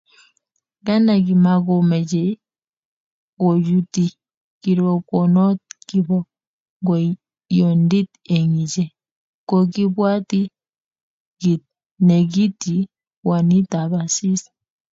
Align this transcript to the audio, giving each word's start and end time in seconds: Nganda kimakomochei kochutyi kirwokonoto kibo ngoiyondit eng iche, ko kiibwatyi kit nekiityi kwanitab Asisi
Nganda 0.81 1.13
kimakomochei 1.25 2.39
kochutyi 3.39 4.05
kirwokonoto 4.61 5.65
kibo 5.87 6.17
ngoiyondit 6.81 8.09
eng 8.35 8.53
iche, 8.65 8.85
ko 9.49 9.55
kiibwatyi 9.71 10.41
kit 11.41 11.61
nekiityi 12.07 12.77
kwanitab 13.23 13.91
Asisi 14.03 14.49